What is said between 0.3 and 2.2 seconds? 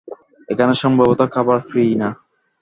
এখানে সম্ভবত খাবার ফ্রী না।